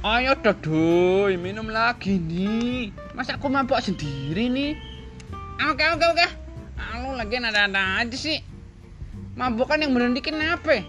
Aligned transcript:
Ayo 0.00 0.32
Dodoy, 0.32 1.36
minum 1.36 1.68
lagi 1.68 2.16
nih. 2.16 2.88
Masa 3.12 3.36
aku 3.36 3.52
mabok 3.52 3.84
sendiri 3.84 4.48
nih? 4.48 4.72
Oke 5.60 5.84
oke 5.92 6.06
oke. 6.16 6.26
Ah, 6.80 7.04
Lu 7.04 7.12
lagi 7.20 7.36
ada-ada 7.36 8.00
aja 8.00 8.16
sih. 8.16 8.40
Mabok 9.36 9.68
kan 9.68 9.84
yang 9.84 9.92
berhenti 9.92 10.24
kenapa? 10.24 10.80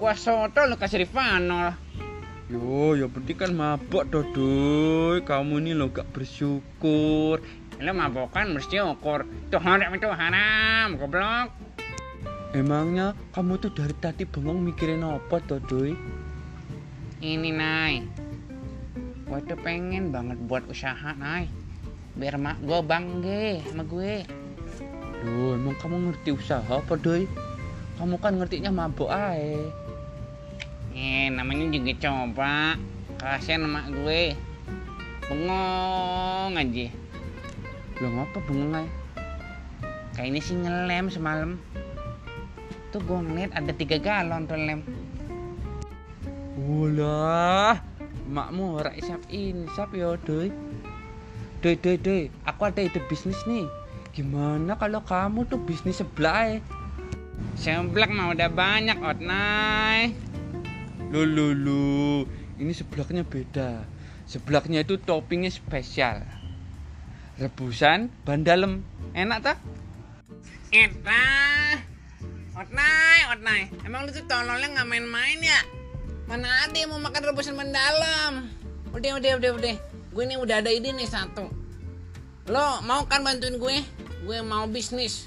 Kuas 0.00 0.24
soto 0.24 0.64
lu 0.64 0.80
kasih 0.80 1.04
Rifano 1.04 1.60
lah. 1.60 1.76
Yo, 2.48 2.96
ya 2.96 3.04
penting 3.04 3.36
kan 3.36 3.52
mabok 3.52 4.08
Dodoy. 4.08 5.20
Kamu 5.28 5.60
ini 5.60 5.76
lo 5.76 5.92
gak 5.92 6.08
bersyukur. 6.16 7.44
Lu 7.84 7.92
mabok 7.92 8.32
kan 8.32 8.48
bersyukur. 8.56 9.28
Itu 9.28 9.60
haram 9.60 9.92
itu 9.92 10.08
haram, 10.08 10.96
goblok. 10.96 11.52
Emangnya 12.56 13.12
kamu 13.36 13.60
tuh 13.60 13.76
dari 13.76 13.92
tadi 14.00 14.24
bengong 14.24 14.56
mikirin 14.72 15.04
apa, 15.04 15.36
Dodoy? 15.44 15.92
Ini, 17.22 17.54
Nay. 17.54 18.02
Gue 19.30 19.38
tuh 19.46 19.54
pengen 19.62 20.10
banget 20.10 20.42
buat 20.42 20.66
usaha, 20.66 21.14
Nay. 21.14 21.46
Biar 22.18 22.34
mak 22.34 22.58
gue 22.66 22.82
bangga 22.82 23.62
sama 23.62 23.86
gue. 23.86 24.26
Loh, 25.22 25.54
emang 25.54 25.78
kamu 25.78 26.10
ngerti 26.10 26.34
usaha 26.34 26.66
apa, 26.66 26.98
Doy? 26.98 27.30
Kamu 27.94 28.18
kan 28.18 28.42
ngertinya 28.42 28.74
mabuk 28.74 29.06
aja. 29.06 29.54
Eh, 30.98 31.30
namanya 31.30 31.70
juga 31.70 31.94
coba. 32.02 32.74
Kasian 33.22 33.70
sama 33.70 33.86
gue. 33.86 34.34
Bengong 35.30 36.58
aja. 36.58 36.90
Belum 38.02 38.18
apa 38.18 38.38
bengong 38.50 38.82
aja? 38.82 38.90
Kayak 40.18 40.26
ini 40.26 40.40
sih 40.42 40.58
ngelem 40.58 41.06
semalam. 41.06 41.54
Tuh 42.90 42.98
gue 42.98 43.14
ngeliat 43.14 43.54
ada 43.54 43.70
tiga 43.70 44.02
galon 44.02 44.50
tuh 44.50 44.58
lem. 44.58 44.82
Ulah, 46.52 47.80
makmu 48.28 48.76
ora 48.76 48.92
isap 48.92 49.24
insap 49.32 49.96
ya, 49.96 50.20
Doy. 50.20 50.52
Doy, 51.64 51.80
Doy, 51.80 51.96
Doy, 51.96 52.22
aku 52.44 52.68
ada 52.68 52.84
ide 52.84 53.00
bisnis 53.08 53.40
nih. 53.48 53.64
Gimana 54.12 54.76
kalau 54.76 55.00
kamu 55.00 55.48
tuh 55.48 55.56
bisnis 55.64 56.04
sebelah? 56.04 56.60
Seblak 57.56 58.12
mah 58.12 58.36
udah 58.36 58.52
banyak, 58.52 59.00
Otnay. 59.00 60.12
Lu, 61.08 61.24
lu. 61.56 62.28
Ini 62.60 62.72
seblaknya 62.76 63.24
beda. 63.24 63.88
Seblaknya 64.28 64.84
itu 64.84 65.00
toppingnya 65.00 65.48
spesial. 65.48 66.20
Rebusan 67.40 68.12
ban 68.28 68.44
dalem. 68.44 68.84
Enak 69.16 69.40
tak? 69.40 69.56
Enak. 70.68 71.80
Otnay, 72.52 73.18
Otnay. 73.32 73.72
Emang 73.88 74.04
lu 74.04 74.12
tuh 74.12 74.28
tololnya 74.28 74.68
nggak 74.76 74.88
main-main 74.88 75.40
ya? 75.40 75.81
Mana 76.26 76.48
ada 76.64 76.76
yang 76.76 76.94
mau 76.94 77.02
makan 77.02 77.22
rebusan 77.32 77.58
mendalam? 77.58 78.46
Udah, 78.92 79.18
udah, 79.18 79.32
udah, 79.40 79.50
udah. 79.58 79.76
Gue 80.12 80.22
ini 80.28 80.36
udah 80.36 80.60
ada 80.60 80.68
ide 80.68 80.92
nih 80.92 81.08
satu. 81.08 81.48
Lo 82.52 82.84
mau 82.84 83.06
kan 83.08 83.24
bantuin 83.24 83.56
gue? 83.56 83.80
Gue 84.22 84.38
mau 84.44 84.68
bisnis. 84.68 85.26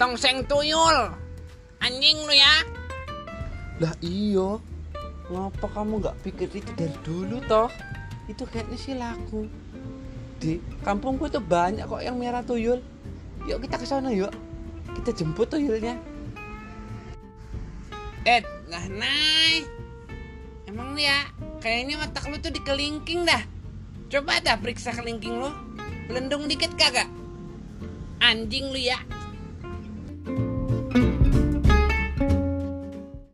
Tongseng 0.00 0.48
tuyul. 0.48 1.12
Anjing 1.82 2.18
lu 2.24 2.32
ya. 2.32 2.54
Lah 3.82 3.94
iyo. 4.00 4.62
Ngapa 5.28 5.66
kamu 5.70 6.00
nggak 6.02 6.16
pikir 6.24 6.48
itu 6.52 6.70
dari 6.74 6.96
dulu 7.04 7.42
toh? 7.44 7.68
Itu 8.30 8.46
kayaknya 8.48 8.78
sih 8.78 8.94
laku. 8.96 9.50
Di 10.40 10.58
kampung 10.82 11.18
gue 11.18 11.30
tuh 11.30 11.44
banyak 11.44 11.86
kok 11.86 12.02
yang 12.02 12.16
merah 12.18 12.42
tuyul. 12.42 12.80
Yuk 13.44 13.58
kita 13.62 13.76
ke 13.78 13.86
sana 13.86 14.14
yuk. 14.14 14.30
Kita 14.96 15.10
jemput 15.12 15.50
tuyulnya. 15.50 15.98
Eh, 18.22 18.42
lah 18.70 18.86
Nay. 18.86 19.81
Emang 20.72 20.96
lu 20.96 21.04
ya, 21.04 21.28
kayaknya 21.60 22.00
otak 22.00 22.32
lu 22.32 22.40
tuh 22.40 22.48
dikelingking 22.48 23.28
dah. 23.28 23.44
Coba 24.08 24.40
dah 24.40 24.56
periksa 24.56 24.96
kelingking 24.96 25.36
lu. 25.36 25.52
Belendung 26.08 26.48
dikit 26.48 26.72
kagak? 26.80 27.12
Anjing 28.24 28.72
lu 28.72 28.80
ya. 28.80 28.96